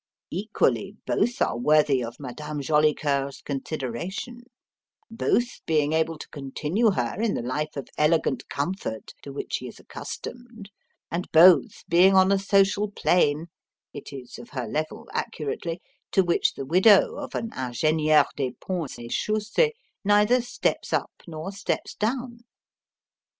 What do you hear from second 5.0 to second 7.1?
both being able to continue